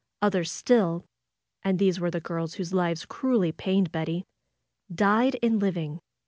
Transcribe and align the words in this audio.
Others 0.23 0.51
still 0.51 1.05
(and 1.63 1.77
these 1.77 1.99
were 1.99 2.09
the 2.09 2.19
girls 2.19 2.55
whose 2.55 2.73
lives 2.73 3.05
cruelly 3.05 3.51
pained 3.51 3.91
Betty) 3.91 4.25
died 4.91 5.35
in 5.43 5.59
liv 5.59 5.77
ing. 5.77 5.99